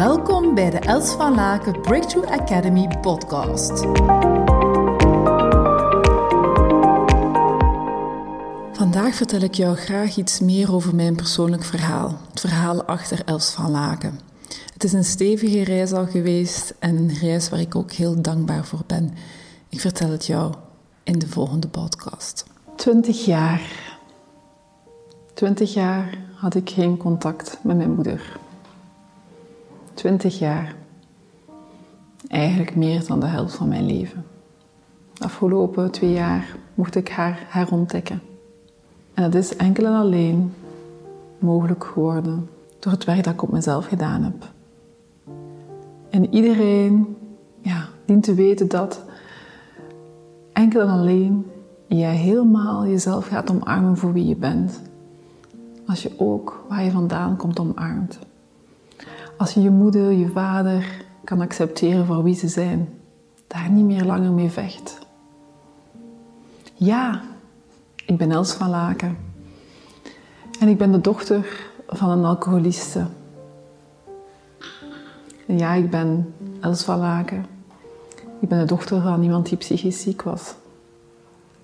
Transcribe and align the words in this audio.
Welkom 0.00 0.54
bij 0.54 0.70
de 0.70 0.78
Els 0.78 1.10
van 1.10 1.34
Laken 1.34 1.80
Breakthrough 1.80 2.32
Academy 2.32 2.88
podcast. 3.00 3.84
Vandaag 8.72 9.14
vertel 9.14 9.40
ik 9.40 9.54
jou 9.54 9.76
graag 9.76 10.16
iets 10.16 10.40
meer 10.40 10.74
over 10.74 10.94
mijn 10.94 11.16
persoonlijk 11.16 11.64
verhaal. 11.64 12.18
Het 12.30 12.40
verhaal 12.40 12.84
achter 12.84 13.24
Els 13.24 13.50
van 13.50 13.70
Laken. 13.70 14.20
Het 14.72 14.84
is 14.84 14.92
een 14.92 15.04
stevige 15.04 15.64
reis 15.64 15.92
al 15.92 16.06
geweest 16.06 16.74
en 16.78 16.96
een 16.96 17.14
reis 17.14 17.48
waar 17.48 17.60
ik 17.60 17.76
ook 17.76 17.92
heel 17.92 18.22
dankbaar 18.22 18.64
voor 18.64 18.82
ben. 18.86 19.14
Ik 19.68 19.80
vertel 19.80 20.10
het 20.10 20.26
jou 20.26 20.54
in 21.02 21.18
de 21.18 21.28
volgende 21.28 21.68
podcast. 21.68 22.44
20 22.76 23.24
jaar. 23.24 23.62
20 25.34 25.74
jaar 25.74 26.18
had 26.34 26.54
ik 26.54 26.70
geen 26.70 26.96
contact 26.96 27.58
met 27.62 27.76
mijn 27.76 27.94
moeder. 27.94 28.38
20 30.00 30.38
jaar. 30.38 30.74
Eigenlijk 32.28 32.76
meer 32.76 33.06
dan 33.06 33.20
de 33.20 33.26
helft 33.26 33.54
van 33.54 33.68
mijn 33.68 33.86
leven. 33.86 34.24
De 35.12 35.24
afgelopen 35.24 35.90
twee 35.90 36.12
jaar 36.12 36.56
mocht 36.74 36.94
ik 36.94 37.08
haar 37.08 37.46
herontdekken. 37.48 38.20
En 39.14 39.22
dat 39.22 39.34
is 39.34 39.56
enkel 39.56 39.84
en 39.84 39.92
alleen 39.92 40.52
mogelijk 41.38 41.84
geworden 41.84 42.48
door 42.78 42.92
het 42.92 43.04
werk 43.04 43.24
dat 43.24 43.32
ik 43.32 43.42
op 43.42 43.52
mezelf 43.52 43.86
gedaan 43.86 44.22
heb. 44.22 44.50
En 46.10 46.34
iedereen 46.34 47.16
ja, 47.60 47.88
dient 48.04 48.22
te 48.22 48.34
weten 48.34 48.68
dat 48.68 49.04
enkel 50.52 50.80
en 50.80 50.88
alleen 50.88 51.46
je 51.86 52.04
helemaal 52.04 52.86
jezelf 52.86 53.26
gaat 53.26 53.50
omarmen 53.50 53.96
voor 53.96 54.12
wie 54.12 54.26
je 54.26 54.36
bent. 54.36 54.80
Als 55.86 56.02
je 56.02 56.12
ook 56.16 56.64
waar 56.68 56.84
je 56.84 56.90
vandaan 56.90 57.36
komt 57.36 57.60
omarmt. 57.60 58.18
Als 59.40 59.54
je 59.54 59.60
je 59.60 59.70
moeder, 59.70 60.10
je 60.10 60.28
vader 60.28 61.04
kan 61.24 61.40
accepteren 61.40 62.06
voor 62.06 62.22
wie 62.22 62.34
ze 62.34 62.48
zijn. 62.48 62.88
Daar 63.46 63.70
niet 63.70 63.84
meer 63.84 64.04
langer 64.04 64.32
mee 64.32 64.50
vecht. 64.50 64.98
Ja, 66.74 67.22
ik 68.06 68.16
ben 68.16 68.30
Els 68.30 68.52
van 68.52 68.70
Laken. 68.70 69.16
En 70.58 70.68
ik 70.68 70.78
ben 70.78 70.92
de 70.92 71.00
dochter 71.00 71.70
van 71.86 72.10
een 72.10 72.24
alcoholiste. 72.24 73.06
Ja, 75.46 75.72
ik 75.72 75.90
ben 75.90 76.34
Els 76.60 76.82
van 76.82 76.98
Laken. 76.98 77.46
Ik 78.40 78.48
ben 78.48 78.58
de 78.58 78.64
dochter 78.64 79.00
van 79.02 79.22
iemand 79.22 79.48
die 79.48 79.58
psychisch 79.58 80.00
ziek 80.00 80.22
was. 80.22 80.54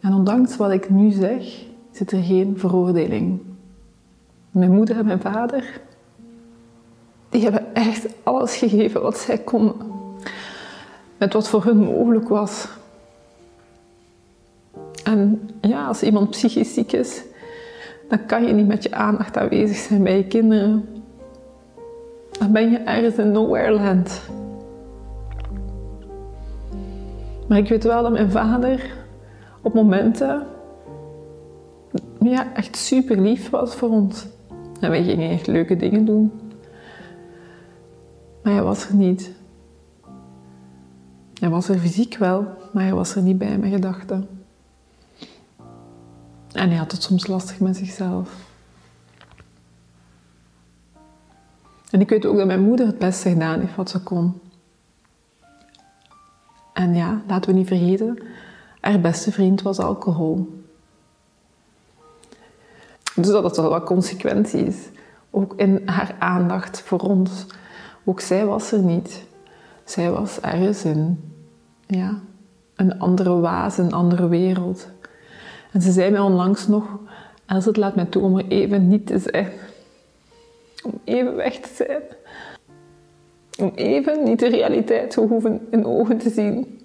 En 0.00 0.12
ondanks 0.12 0.56
wat 0.56 0.70
ik 0.70 0.90
nu 0.90 1.10
zeg, 1.10 1.64
zit 1.90 2.12
er 2.12 2.22
geen 2.22 2.58
veroordeling. 2.58 3.40
Mijn 4.50 4.72
moeder 4.72 4.98
en 4.98 5.06
mijn 5.06 5.20
vader, 5.20 5.80
echt 7.76 8.06
alles 8.22 8.56
gegeven 8.56 9.02
wat 9.02 9.18
zij 9.18 9.38
konden. 9.38 9.74
Met 11.16 11.32
wat 11.32 11.48
voor 11.48 11.64
hun 11.64 11.76
mogelijk 11.76 12.28
was. 12.28 12.68
En 15.04 15.50
ja, 15.60 15.86
als 15.86 16.02
iemand 16.02 16.30
psychisch 16.30 16.74
ziek 16.74 16.92
is, 16.92 17.22
dan 18.08 18.26
kan 18.26 18.46
je 18.46 18.52
niet 18.52 18.66
met 18.66 18.82
je 18.82 18.92
aandacht 18.92 19.36
aanwezig 19.36 19.76
zijn 19.76 20.02
bij 20.02 20.16
je 20.16 20.24
kinderen. 20.24 20.88
Dan 22.38 22.52
ben 22.52 22.70
je 22.70 22.78
ergens 22.78 23.16
in 23.16 23.32
nowhere 23.32 23.72
land. 23.72 24.20
Maar 27.48 27.58
ik 27.58 27.68
weet 27.68 27.84
wel 27.84 28.02
dat 28.02 28.12
mijn 28.12 28.30
vader 28.30 28.94
op 29.62 29.74
momenten 29.74 30.46
ja, 32.20 32.54
echt 32.54 32.76
super 32.76 33.20
lief 33.20 33.50
was 33.50 33.74
voor 33.74 33.88
ons. 33.88 34.26
En 34.80 34.90
wij 34.90 35.04
gingen 35.04 35.30
echt 35.30 35.46
leuke 35.46 35.76
dingen 35.76 36.04
doen. 36.04 36.45
Maar 38.46 38.54
hij 38.54 38.64
was 38.64 38.88
er 38.88 38.94
niet. 38.94 39.30
Hij 41.40 41.48
was 41.48 41.68
er 41.68 41.78
fysiek 41.78 42.16
wel, 42.16 42.42
maar 42.72 42.82
hij 42.82 42.94
was 42.94 43.14
er 43.14 43.22
niet 43.22 43.38
bij 43.38 43.58
mijn 43.58 43.72
gedachten. 43.72 44.28
En 46.52 46.68
hij 46.68 46.76
had 46.76 46.92
het 46.92 47.02
soms 47.02 47.26
lastig 47.26 47.60
met 47.60 47.76
zichzelf. 47.76 48.30
En 51.90 52.00
ik 52.00 52.08
weet 52.08 52.26
ook 52.26 52.36
dat 52.36 52.46
mijn 52.46 52.62
moeder 52.62 52.86
het 52.86 52.98
beste 52.98 53.28
gedaan 53.28 53.60
heeft 53.60 53.76
wat 53.76 53.90
ze 53.90 54.02
kon. 54.02 54.40
En 56.72 56.94
ja, 56.94 57.22
laten 57.26 57.50
we 57.50 57.56
niet 57.56 57.66
vergeten, 57.66 58.18
haar 58.80 59.00
beste 59.00 59.32
vriend 59.32 59.62
was 59.62 59.78
alcohol. 59.78 60.62
Dus 63.14 63.26
dat 63.26 63.42
had 63.42 63.56
wel 63.56 63.70
wat 63.70 63.84
consequenties. 63.84 64.76
Ook 65.30 65.54
in 65.56 65.82
haar 65.84 66.16
aandacht 66.18 66.80
voor 66.80 67.00
ons. 67.00 67.46
Ook 68.08 68.20
zij 68.20 68.46
was 68.46 68.72
er 68.72 68.78
niet. 68.78 69.24
Zij 69.84 70.10
was 70.10 70.40
ergens 70.40 70.84
in 70.84 71.20
ja, 71.86 72.20
een 72.74 72.98
andere 72.98 73.40
waas, 73.40 73.78
een 73.78 73.92
andere 73.92 74.28
wereld. 74.28 74.88
En 75.72 75.82
ze 75.82 75.92
zei 75.92 76.10
mij 76.10 76.20
onlangs 76.20 76.66
nog, 76.66 76.84
als 77.46 77.64
het 77.64 77.76
laat 77.76 77.94
mij 77.94 78.04
toe 78.04 78.22
om 78.22 78.38
er 78.38 78.46
even 78.48 78.88
niet 78.88 79.06
te 79.06 79.18
zijn. 79.18 79.52
Om 80.84 81.00
even 81.04 81.36
weg 81.36 81.54
te 81.54 81.68
zijn. 81.74 82.02
Om 83.58 83.72
even 83.74 84.24
niet 84.24 84.38
de 84.38 84.48
realiteit 84.48 85.10
te 85.10 85.20
hoeven 85.20 85.66
in 85.70 85.86
ogen 85.86 86.18
te 86.18 86.30
zien. 86.30 86.80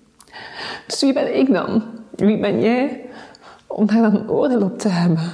Dus 0.88 1.02
wie 1.02 1.14
ben 1.14 1.38
ik 1.38 1.54
dan? 1.54 1.84
Wie 2.16 2.40
ben 2.40 2.62
jij 2.62 3.06
om 3.68 3.86
daar 3.86 4.02
dan 4.02 4.16
een 4.16 4.30
oordeel 4.30 4.62
op 4.62 4.80
te 4.80 4.90
hebben? 4.90 5.32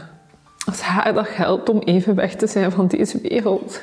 Als 0.65 0.81
haar 0.81 1.13
dat 1.13 1.35
helpt 1.35 1.69
om 1.69 1.79
even 1.79 2.15
weg 2.15 2.35
te 2.35 2.47
zijn 2.47 2.71
van 2.71 2.87
deze 2.87 3.21
wereld. 3.21 3.81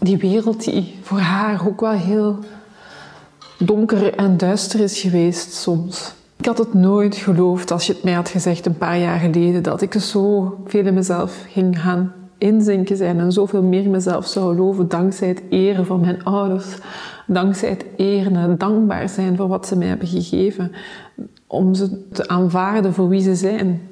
Die 0.00 0.16
wereld 0.16 0.64
die 0.64 0.94
voor 1.02 1.18
haar 1.18 1.66
ook 1.66 1.80
wel 1.80 1.90
heel 1.90 2.38
donker 3.58 4.14
en 4.14 4.36
duister 4.36 4.80
is 4.80 5.00
geweest 5.00 5.52
soms. 5.52 6.14
Ik 6.36 6.46
had 6.46 6.58
het 6.58 6.74
nooit 6.74 7.16
geloofd 7.16 7.70
als 7.70 7.86
je 7.86 7.92
het 7.92 8.02
mij 8.02 8.12
had 8.12 8.28
gezegd 8.28 8.66
een 8.66 8.78
paar 8.78 8.98
jaar 8.98 9.18
geleden 9.18 9.62
dat 9.62 9.82
ik 9.82 9.94
zo 9.94 10.56
veel 10.66 10.86
in 10.86 10.94
mezelf 10.94 11.44
ging 11.48 11.80
gaan 11.80 12.12
inzinken 12.38 12.96
zijn 12.96 13.18
en 13.20 13.32
zoveel 13.32 13.62
meer 13.62 13.88
mezelf 13.88 14.26
zou 14.26 14.54
geloven 14.54 14.88
dankzij 14.88 15.28
het 15.28 15.42
eren 15.50 15.86
van 15.86 16.00
mijn 16.00 16.24
ouders, 16.24 16.78
dankzij 17.26 17.68
het 17.68 17.84
eren 17.96 18.36
en 18.36 18.58
dankbaar 18.58 19.08
zijn 19.08 19.36
voor 19.36 19.48
wat 19.48 19.66
ze 19.66 19.76
mij 19.76 19.86
hebben 19.86 20.08
gegeven, 20.08 20.72
om 21.46 21.74
ze 21.74 22.08
te 22.12 22.28
aanvaarden 22.28 22.94
voor 22.94 23.08
wie 23.08 23.22
ze 23.22 23.34
zijn. 23.34 23.82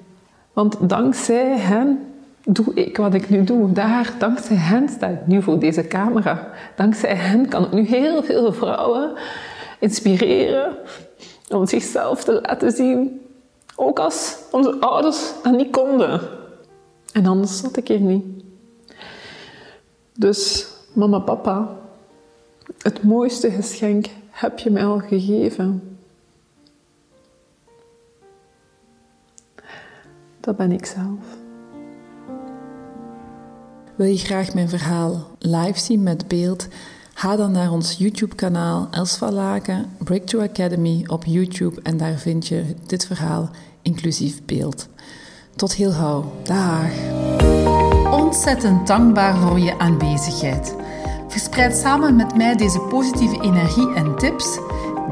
Want 0.53 0.77
dankzij 0.81 1.59
hen 1.59 1.99
doe 2.45 2.75
ik 2.75 2.97
wat 2.97 3.15
ik 3.15 3.29
nu 3.29 3.45
doe. 3.45 3.73
Daar, 3.73 4.15
dankzij 4.19 4.57
hen 4.57 4.89
sta 4.89 5.07
ik 5.07 5.27
nu 5.27 5.43
voor 5.43 5.59
deze 5.59 5.87
camera. 5.87 6.51
Dankzij 6.77 7.15
hen 7.15 7.49
kan 7.49 7.65
ik 7.65 7.73
nu 7.73 7.87
heel 7.87 8.23
veel 8.23 8.53
vrouwen 8.53 9.13
inspireren 9.79 10.77
om 11.49 11.67
zichzelf 11.67 12.25
te 12.25 12.41
laten 12.43 12.73
zien. 12.73 13.21
Ook 13.77 13.99
als 13.99 14.37
onze 14.51 14.81
ouders 14.81 15.33
dat 15.43 15.57
niet 15.57 15.71
konden. 15.71 16.21
En 17.13 17.27
anders 17.27 17.59
zat 17.59 17.77
ik 17.77 17.89
hier 17.89 18.01
niet. 18.01 18.25
Dus 20.13 20.69
mama, 20.93 21.19
papa, 21.19 21.77
het 22.79 23.03
mooiste 23.03 23.51
geschenk 23.51 24.07
heb 24.31 24.59
je 24.59 24.71
mij 24.71 24.85
al 24.85 24.99
gegeven. 24.99 25.99
Dat 30.41 30.57
ben 30.57 30.73
ik 30.73 30.87
zelf. 30.87 31.44
Wil 33.97 34.07
je 34.07 34.19
graag 34.19 34.55
mijn 34.55 34.69
verhaal 34.69 35.27
live 35.39 35.79
zien 35.79 36.03
met 36.03 36.29
beeld? 36.29 36.69
Ga 37.15 37.37
dan 37.37 37.53
naar 37.53 37.71
ons 37.71 37.95
YouTube-kanaal 37.99 38.89
Els 38.91 39.17
van 39.17 39.33
Laken 39.33 39.87
Breakthrough 39.99 40.49
Academy 40.51 41.05
op 41.07 41.25
YouTube 41.25 41.81
en 41.83 41.97
daar 41.97 42.19
vind 42.19 42.47
je 42.47 42.75
dit 42.87 43.07
verhaal 43.07 43.51
inclusief 43.83 44.45
beeld. 44.45 44.89
Tot 45.57 45.75
heel 45.75 45.91
gauw. 45.91 46.33
Dag. 46.43 46.91
Ontzettend 48.11 48.87
dankbaar 48.87 49.37
voor 49.37 49.59
je 49.59 49.79
aanwezigheid. 49.79 50.75
Verspreid 51.29 51.77
samen 51.77 52.17
met 52.17 52.37
mij 52.37 52.57
deze 52.57 52.81
positieve 52.81 53.41
energie 53.43 53.95
en 53.95 54.17
tips. 54.17 54.59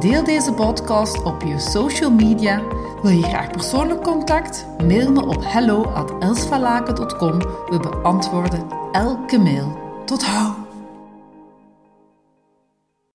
Deel 0.00 0.24
deze 0.24 0.52
podcast 0.52 1.22
op 1.22 1.42
je 1.42 1.58
social 1.58 2.10
media. 2.10 2.62
Wil 3.02 3.10
je 3.10 3.22
graag 3.22 3.50
persoonlijk 3.50 4.02
contact? 4.02 4.66
Mail 4.84 5.12
me 5.12 5.26
op 5.26 5.42
hello@elsvalaken.com. 5.44 7.38
We 7.38 7.78
beantwoorden 7.80 8.66
elke 8.92 9.38
mail. 9.38 9.78
Tot 10.04 10.24
hou. 10.24 10.61